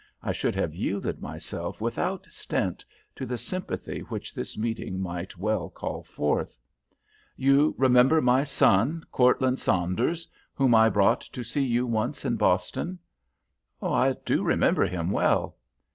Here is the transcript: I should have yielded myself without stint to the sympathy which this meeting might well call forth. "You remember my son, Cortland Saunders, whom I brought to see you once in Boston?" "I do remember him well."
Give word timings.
I 0.23 0.31
should 0.31 0.55
have 0.55 0.73
yielded 0.73 1.21
myself 1.21 1.79
without 1.79 2.25
stint 2.27 2.83
to 3.15 3.23
the 3.27 3.37
sympathy 3.37 3.99
which 3.99 4.33
this 4.33 4.57
meeting 4.57 4.99
might 4.99 5.37
well 5.37 5.69
call 5.69 6.01
forth. 6.01 6.57
"You 7.35 7.75
remember 7.77 8.19
my 8.19 8.43
son, 8.43 9.03
Cortland 9.11 9.59
Saunders, 9.59 10.27
whom 10.55 10.73
I 10.73 10.89
brought 10.89 11.21
to 11.21 11.43
see 11.43 11.61
you 11.63 11.85
once 11.85 12.25
in 12.25 12.35
Boston?" 12.35 12.97
"I 13.79 14.15
do 14.25 14.41
remember 14.41 14.87
him 14.87 15.11
well." 15.11 15.55